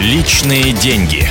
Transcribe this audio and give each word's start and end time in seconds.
Личные 0.00 0.72
деньги. 0.72 1.28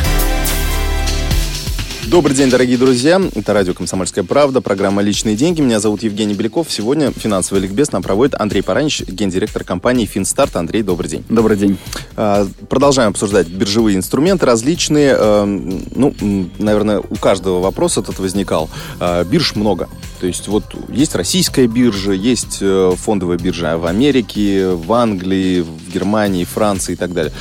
Добрый 2.06 2.36
день, 2.36 2.52
дорогие 2.52 2.78
друзья. 2.78 3.20
Это 3.34 3.52
радио 3.54 3.74
«Комсомольская 3.74 4.24
правда», 4.24 4.62
программа 4.62 5.02
«Личные 5.02 5.36
деньги». 5.36 5.60
Меня 5.60 5.80
зовут 5.80 6.04
Евгений 6.04 6.36
Беляков. 6.36 6.72
Сегодня 6.72 7.12
финансовый 7.12 7.62
ликбез 7.62 7.92
нам 7.92 8.04
проводит 8.04 8.40
Андрей 8.40 8.62
Паранич, 8.62 9.02
гендиректор 9.02 9.64
компании 9.64 10.06
«Финстарт». 10.06 10.56
Андрей, 10.56 10.84
добрый 10.84 11.10
день. 11.10 11.26
Добрый 11.30 11.58
день. 11.58 11.80
А, 12.16 12.48
продолжаем 12.70 13.10
обсуждать 13.10 13.48
биржевые 13.48 13.98
инструменты 13.98 14.46
различные. 14.46 15.16
А, 15.18 15.46
ну, 15.46 16.14
наверное, 16.60 17.00
у 17.00 17.16
каждого 17.16 17.62
вопрос 17.62 17.98
этот 17.98 18.20
возникал. 18.20 18.70
А, 19.00 19.24
бирж 19.24 19.56
много. 19.56 19.90
То 20.22 20.28
есть 20.28 20.48
вот 20.48 20.66
есть 20.90 21.16
российская 21.16 21.66
биржа, 21.66 22.12
есть 22.12 22.60
э, 22.62 22.94
фондовая 22.96 23.40
биржа 23.40 23.80
в 23.80 23.88
Америке, 23.88 24.68
в 24.68 24.94
Англии, 24.94 25.62
в 25.62 25.92
Германии, 25.92 26.44
Франции 26.44 26.94
и 26.94 26.98
так 26.98 27.14
далее. 27.14 27.34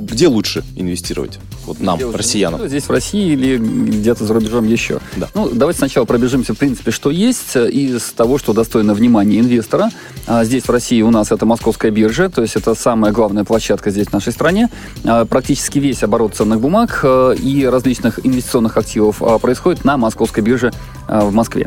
Где 0.00 0.28
лучше 0.28 0.64
инвестировать? 0.76 1.38
Вот 1.66 1.80
нам, 1.80 1.98
Где 1.98 2.10
россиянам. 2.10 2.66
Здесь 2.66 2.84
в 2.84 2.90
России 2.90 3.32
или 3.32 3.58
где-то 3.58 4.24
за 4.24 4.34
рубежом 4.34 4.66
еще. 4.66 4.98
Да. 5.16 5.28
Ну, 5.34 5.50
давайте 5.52 5.78
сначала 5.78 6.04
пробежимся, 6.04 6.54
в 6.54 6.58
принципе, 6.58 6.90
что 6.90 7.10
есть 7.10 7.54
э, 7.54 7.70
из 7.70 8.02
того, 8.12 8.38
что 8.38 8.52
достойно 8.52 8.94
внимания 8.94 9.38
инвестора. 9.38 9.90
А 10.26 10.44
здесь 10.44 10.64
в 10.64 10.70
России 10.70 11.02
у 11.02 11.10
нас 11.10 11.32
это 11.32 11.44
московская 11.44 11.90
биржа, 11.90 12.28
то 12.30 12.42
есть 12.42 12.56
это 12.56 12.74
самая 12.74 13.12
главная 13.12 13.44
площадка 13.44 13.90
здесь 13.90 14.08
в 14.08 14.12
нашей 14.12 14.32
стране. 14.32 14.70
А 15.04 15.26
практически 15.26 15.78
весь 15.78 16.02
оборот 16.02 16.34
ценных 16.34 16.60
бумаг 16.60 17.00
э, 17.02 17.34
и 17.40 17.66
различных 17.66 18.24
инвестиционных 18.24 18.76
активов 18.76 19.22
а, 19.22 19.38
происходит 19.38 19.84
на 19.84 19.96
московской 19.96 20.42
бирже 20.42 20.72
э, 21.08 21.20
в 21.20 21.32
Москве. 21.32 21.66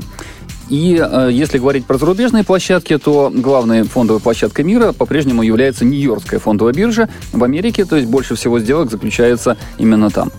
И 0.70 0.99
э, 1.02 1.30
если 1.31 1.58
говорить 1.58 1.85
про 1.85 1.98
зарубежные 1.98 2.44
площадки, 2.44 2.98
то 2.98 3.31
главной 3.34 3.84
фондовой 3.84 4.22
площадкой 4.22 4.63
мира 4.63 4.94
по-прежнему 4.94 5.44
является 5.44 5.86
Нью-Йоркская 5.86 6.39
фондовая 6.39 6.73
биржа 6.73 7.09
в 7.31 7.44
Америке, 7.44 7.86
то 7.86 7.95
есть 7.95 8.08
больше 8.08 8.36
всего 8.36 8.59
сделок 8.59 8.89
заключается 8.89 9.58
именно 9.77 10.09
там. 10.09 10.31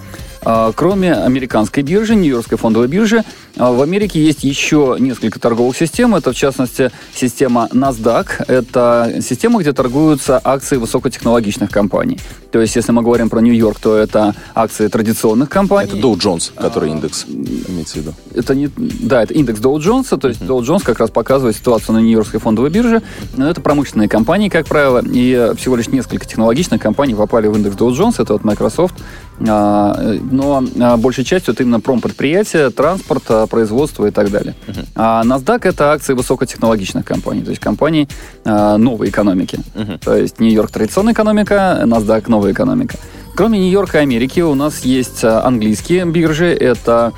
А, 0.45 0.73
кроме 0.75 1.15
американской 1.15 1.83
биржи, 1.83 2.15
Нью-Йоркской 2.15 2.59
фондовой 2.59 2.89
биржи, 2.89 3.25
в 3.57 3.83
Америке 3.83 4.23
есть 4.25 4.43
еще 4.43 4.97
несколько 4.99 5.39
торговых 5.39 5.77
систем. 5.77 6.15
Это, 6.15 6.33
в 6.33 6.37
частности, 6.37 6.91
система 7.15 7.69
NASDAQ. 7.73 8.45
Это 8.49 9.21
система, 9.21 9.61
где 9.61 9.73
торгуются 9.73 10.41
акции 10.43 10.77
высокотехнологичных 10.77 11.71
компаний. 11.71 12.19
То 12.51 12.61
есть, 12.61 12.77
если 12.77 12.93
мы 12.93 13.03
говорим 13.03 13.31
про 13.31 13.41
Нью-Йорк, 13.41 13.79
то 13.81 13.97
это 13.97 14.35
акции 14.55 14.89
традиционных 14.89 15.49
компаний. 15.49 15.91
Это 15.91 15.99
Dow 15.99 16.15
Jones, 16.15 16.53
который 16.57 16.91
а, 16.91 16.93
индекс 16.93 17.27
имеется 17.27 17.95
в 17.95 17.97
виду. 17.97 18.15
Это 18.35 18.55
не, 18.55 18.71
да, 18.77 19.23
это 19.23 19.35
индекс 19.35 19.61
Dow 19.61 19.77
Jones. 19.79 20.17
То 20.17 20.29
есть, 20.29 20.41
uh-huh. 20.41 20.61
Dow 20.61 20.61
Jones 20.61 20.85
как 20.85 21.01
раз 21.01 21.11
показывает 21.11 21.57
ситуацию 21.57 21.95
на 21.95 21.99
Нью-Йоркской 21.99 22.41
фондовой 22.41 22.71
бирже. 22.71 23.03
Но 23.37 23.49
это 23.49 23.61
промышленные 23.61 24.09
компании, 24.09 24.49
как 24.49 24.67
правило. 24.67 25.03
И 25.05 25.53
всего 25.57 25.77
лишь 25.77 25.89
несколько 25.89 26.27
технологичных 26.27 26.81
компаний 26.81 27.15
попали 27.15 27.49
в 27.49 27.57
индекс 27.57 27.77
Dow 27.77 27.91
Jones. 27.91 28.23
Это 28.23 28.35
вот 28.35 28.45
Microsoft, 28.45 28.95
но 29.39 30.65
а, 30.81 30.97
большей 30.97 31.25
частью 31.25 31.55
это 31.55 31.65
именно 31.65 31.81
промпредприятия, 31.81 32.71
транспорт, 32.71 33.25
а, 33.45 33.47
производство 33.47 34.07
и 34.07 34.11
так 34.11 34.31
далее. 34.31 34.55
Uh-huh. 34.67 34.87
А 34.95 35.23
NASDAQ 35.25 35.69
это 35.69 35.93
акции 35.93 36.15
высокотехнологичных 36.15 37.05
компаний, 37.05 37.43
то 37.43 37.51
есть 37.51 37.61
компаний 37.61 38.09
а, 38.45 38.77
новой 38.77 39.09
экономики. 39.09 39.59
Uh-huh. 39.75 39.99
То 39.99 40.17
есть 40.17 40.41
Нью-Йорк 40.41 40.71
традиционная 40.71 41.13
экономика, 41.13 41.83
NASDAQ 41.85 42.25
новая 42.29 42.53
экономика. 42.53 42.97
Кроме 43.37 43.59
Нью-Йорка 43.59 43.99
и 43.99 44.03
Америки 44.03 44.41
у 44.41 44.55
нас 44.55 44.81
есть 44.81 45.25
английские 45.25 46.05
биржи, 46.07 46.47
это 46.47 47.13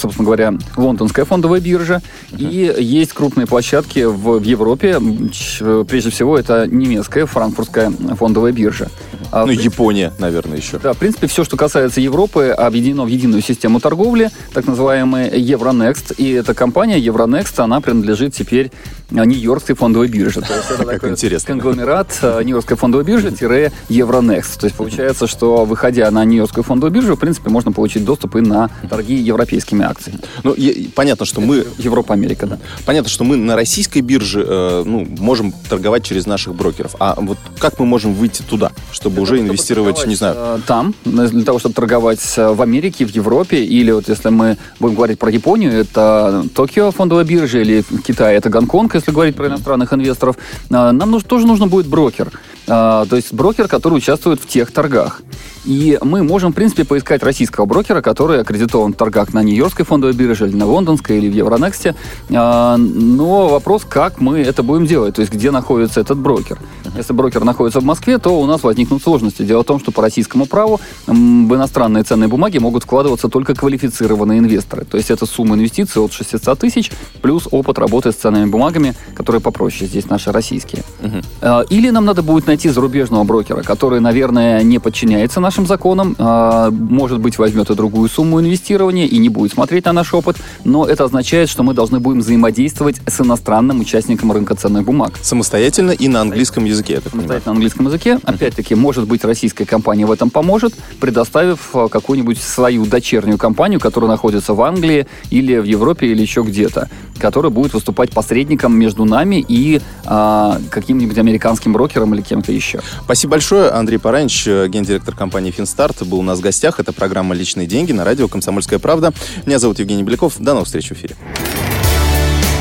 собственно 0.00 0.24
говоря, 0.24 0.54
лондонская 0.76 1.26
фондовая 1.26 1.60
биржа. 1.60 2.00
Uh-huh. 2.30 2.50
И 2.50 2.82
есть 2.82 3.12
крупные 3.12 3.46
площадки 3.46 4.04
в, 4.04 4.38
в 4.38 4.42
Европе. 4.42 4.98
Прежде 4.98 6.10
всего, 6.10 6.38
это 6.38 6.66
немецкая 6.66 7.26
франкфуртская 7.26 7.92
фондовая 8.18 8.52
биржа. 8.52 8.88
А, 9.32 9.40
ну, 9.40 9.46
принципе, 9.46 9.70
Япония, 9.70 10.12
наверное, 10.18 10.56
еще. 10.58 10.78
Да, 10.78 10.92
в 10.92 10.98
принципе, 10.98 11.26
все, 11.26 11.44
что 11.44 11.56
касается 11.56 12.00
Европы, 12.00 12.48
объединено 12.48 13.04
в 13.04 13.08
единую 13.08 13.42
систему 13.42 13.80
торговли, 13.80 14.30
так 14.52 14.66
называемый 14.66 15.28
Euronext. 15.28 16.14
И 16.16 16.30
эта 16.32 16.54
компания 16.54 16.98
Euronext, 16.98 17.60
она 17.60 17.80
принадлежит 17.80 18.34
теперь 18.34 18.70
Нью-Йоркской 19.10 19.74
фондовой 19.76 20.08
бирже. 20.08 20.40
То 20.40 20.54
есть 20.54 20.66
это 20.70 20.84
как 20.84 20.94
такой 20.94 21.10
интересно. 21.10 21.46
конгломерат 21.46 22.18
э, 22.22 22.42
Нью-Йоркской 22.44 22.76
фондовой 22.76 23.04
биржи-Euronext. 23.04 24.60
То 24.60 24.66
есть 24.66 24.76
получается, 24.76 25.26
что 25.26 25.64
выходя 25.64 26.10
на 26.10 26.24
Нью-Йоркскую 26.24 26.64
фондовую 26.64 26.92
биржу, 26.92 27.16
в 27.16 27.18
принципе, 27.18 27.50
можно 27.50 27.72
получить 27.72 28.04
доступ 28.04 28.36
и 28.36 28.40
на 28.40 28.70
торги 28.88 29.14
европейскими 29.14 29.84
акциями. 29.84 30.20
Ну, 30.42 30.54
понятно, 30.94 31.26
что 31.26 31.40
мы... 31.40 31.66
Европа-Америка, 31.78 32.46
да. 32.46 32.58
Понятно, 32.84 33.10
что 33.10 33.24
мы 33.24 33.36
на 33.36 33.56
российской 33.56 34.00
бирже 34.00 34.44
э, 34.46 34.82
ну, 34.84 35.06
можем 35.18 35.52
торговать 35.68 36.04
через 36.04 36.26
наших 36.26 36.54
брокеров. 36.54 36.96
А 36.98 37.16
вот 37.16 37.38
как 37.58 37.78
мы 37.78 37.86
можем 37.86 38.14
выйти 38.14 38.42
туда, 38.42 38.72
чтобы 38.92 39.19
уже 39.20 39.40
инвестировать, 39.40 40.06
не 40.06 40.14
знаю. 40.14 40.34
Э, 40.36 40.58
там, 40.66 40.94
для 41.04 41.44
того, 41.44 41.58
чтобы 41.58 41.74
торговать 41.74 42.20
э, 42.36 42.52
в 42.52 42.62
Америке, 42.62 43.04
в 43.04 43.10
Европе, 43.10 43.62
или 43.64 43.90
вот 43.90 44.08
если 44.08 44.28
мы 44.30 44.56
будем 44.78 44.96
говорить 44.96 45.18
про 45.18 45.30
Японию, 45.30 45.72
это 45.72 46.44
Токио 46.54 46.90
фондовая 46.90 47.24
биржа, 47.24 47.58
или 47.58 47.84
Китай, 48.04 48.36
это 48.36 48.50
Гонконг, 48.50 48.94
если 48.94 49.12
говорить 49.12 49.36
про 49.36 49.48
иностранных 49.48 49.92
инвесторов, 49.92 50.36
э, 50.36 50.72
нам 50.72 51.10
нужно, 51.10 51.28
тоже 51.28 51.46
нужно 51.46 51.66
будет 51.66 51.86
брокер. 51.86 52.30
То 52.66 53.08
есть 53.10 53.32
брокер, 53.32 53.66
который 53.66 53.94
участвует 53.94 54.40
в 54.40 54.46
тех 54.46 54.70
торгах. 54.70 55.22
И 55.64 55.98
мы 56.02 56.22
можем, 56.22 56.52
в 56.52 56.54
принципе, 56.54 56.84
поискать 56.84 57.24
российского 57.24 57.64
брокера, 57.64 58.00
который 58.00 58.40
аккредитован 58.40 58.92
в 58.92 58.96
торгах 58.96 59.34
на 59.34 59.42
Нью-Йоркской 59.42 59.84
фондовой 59.84 60.14
бирже, 60.14 60.46
или 60.46 60.54
на 60.54 60.66
Лондонской, 60.66 61.18
или 61.18 61.28
в 61.28 61.34
Евронексте. 61.34 61.96
Но 62.28 63.48
вопрос, 63.48 63.84
как 63.88 64.20
мы 64.20 64.38
это 64.38 64.62
будем 64.62 64.86
делать, 64.86 65.16
то 65.16 65.20
есть 65.20 65.32
где 65.32 65.50
находится 65.50 66.00
этот 66.00 66.18
брокер. 66.18 66.58
Если 66.96 67.12
брокер 67.12 67.44
находится 67.44 67.80
в 67.80 67.84
Москве, 67.84 68.18
то 68.18 68.40
у 68.40 68.46
нас 68.46 68.62
возникнут 68.62 69.02
сложности. 69.02 69.42
Дело 69.42 69.62
в 69.62 69.66
том, 69.66 69.80
что 69.80 69.92
по 69.92 70.02
российскому 70.02 70.46
праву 70.46 70.80
в 71.06 71.12
иностранные 71.54 72.04
ценные 72.04 72.28
бумаги 72.28 72.58
могут 72.58 72.84
вкладываться 72.84 73.28
только 73.28 73.54
квалифицированные 73.54 74.38
инвесторы. 74.38 74.84
То 74.84 74.96
есть 74.96 75.10
это 75.10 75.26
сумма 75.26 75.56
инвестиций 75.56 76.02
от 76.02 76.12
600 76.12 76.58
тысяч 76.58 76.90
плюс 77.22 77.48
опыт 77.50 77.78
работы 77.78 78.12
с 78.12 78.16
ценными 78.16 78.50
бумагами, 78.50 78.94
которые 79.14 79.40
попроще. 79.40 79.88
Здесь 79.88 80.08
наши 80.08 80.32
российские. 80.32 80.82
Угу. 81.02 81.64
Или 81.70 81.90
нам 81.90 82.04
надо 82.04 82.22
будет 82.22 82.46
найти 82.46 82.68
зарубежного 82.68 83.24
брокера, 83.24 83.62
который, 83.62 84.00
наверное, 84.00 84.62
не 84.62 84.78
подчиняется 84.78 85.40
нашим 85.40 85.66
законам, 85.66 86.16
а, 86.18 86.70
может 86.70 87.20
быть, 87.20 87.38
возьмет 87.38 87.70
и 87.70 87.74
другую 87.74 88.08
сумму 88.08 88.40
инвестирования 88.40 89.06
и 89.06 89.18
не 89.18 89.28
будет 89.28 89.52
смотреть 89.52 89.84
на 89.84 89.92
наш 89.92 90.12
опыт, 90.14 90.36
но 90.64 90.86
это 90.86 91.04
означает, 91.04 91.48
что 91.48 91.62
мы 91.62 91.74
должны 91.74 92.00
будем 92.00 92.20
взаимодействовать 92.20 93.00
с 93.06 93.20
иностранным 93.20 93.80
участником 93.80 94.32
рынка 94.32 94.54
ценных 94.54 94.84
бумаг. 94.84 95.12
Самостоятельно 95.22 95.92
и 95.92 96.08
на 96.08 96.22
английском 96.22 96.64
языке, 96.64 96.79
я 96.88 97.00
так 97.00 97.12
понимаю. 97.12 97.42
на 97.44 97.52
английском 97.52 97.86
языке. 97.86 98.18
Опять-таки, 98.24 98.74
может 98.74 99.06
быть, 99.06 99.24
российская 99.24 99.64
компания 99.64 100.06
в 100.06 100.12
этом 100.12 100.30
поможет, 100.30 100.74
предоставив 101.00 101.74
а, 101.74 101.88
какую-нибудь 101.88 102.40
свою 102.40 102.86
дочернюю 102.86 103.38
компанию, 103.38 103.80
которая 103.80 104.10
находится 104.10 104.54
в 104.54 104.62
Англии 104.62 105.06
или 105.30 105.56
в 105.56 105.64
Европе 105.64 106.06
или 106.06 106.22
еще 106.22 106.42
где-то, 106.42 106.88
которая 107.18 107.50
будет 107.50 107.74
выступать 107.74 108.10
посредником 108.10 108.78
между 108.78 109.04
нами 109.04 109.44
и 109.46 109.80
э, 110.04 110.52
каким-нибудь 110.70 111.18
американским 111.18 111.72
брокером 111.72 112.14
или 112.14 112.22
кем-то 112.22 112.52
еще. 112.52 112.80
Спасибо 113.04 113.32
большое. 113.32 113.70
Андрей 113.70 113.98
Паранич, 113.98 114.46
гендиректор 114.46 115.14
компании 115.14 115.50
«Финстарт», 115.50 116.06
был 116.06 116.20
у 116.20 116.22
нас 116.22 116.38
в 116.38 116.42
гостях. 116.42 116.80
Это 116.80 116.92
программа 116.92 117.34
«Личные 117.34 117.66
деньги» 117.66 117.92
на 117.92 118.04
радио 118.04 118.28
«Комсомольская 118.28 118.78
правда». 118.78 119.12
Меня 119.46 119.58
зовут 119.58 119.78
Евгений 119.78 120.02
Беляков. 120.02 120.38
До 120.38 120.52
новых 120.52 120.66
встреч 120.66 120.88
в 120.88 120.92
эфире. 120.92 121.16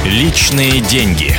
«Личные 0.06 0.82
деньги». 0.82 1.36